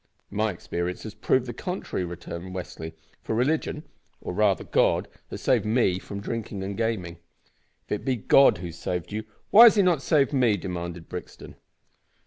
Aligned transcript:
"My 0.31 0.51
experience 0.51 1.03
has 1.03 1.13
proved 1.13 1.45
the 1.45 1.53
contrary," 1.53 2.03
returned 2.03 2.55
Westly, 2.55 2.93
"for 3.21 3.35
religion 3.35 3.83
or, 4.19 4.33
rather, 4.33 4.63
God 4.63 5.07
has 5.29 5.41
saved 5.41 5.63
me 5.63 5.99
from 5.99 6.21
drink 6.21 6.49
and 6.49 6.75
gaming." 6.75 7.17
"If 7.85 7.91
it 7.91 8.03
be 8.03 8.15
God 8.15 8.57
who 8.57 8.65
has 8.65 8.79
saved 8.79 9.11
you, 9.11 9.25
why 9.51 9.65
has 9.65 9.75
He 9.75 9.83
not 9.83 10.01
saved 10.01 10.33
me?" 10.33 10.57
demanded 10.57 11.07
Brixton. 11.07 11.53